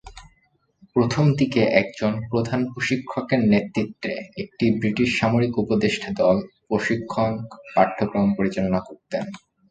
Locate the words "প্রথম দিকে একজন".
0.95-2.13